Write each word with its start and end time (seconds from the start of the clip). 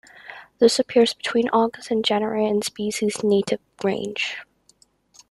This 0.57 0.79
appears 0.79 1.13
between 1.13 1.47
August 1.49 1.91
and 1.91 2.03
January 2.03 2.47
in 2.47 2.57
the 2.61 2.65
species' 2.65 3.23
native 3.23 3.59
range. 3.83 4.35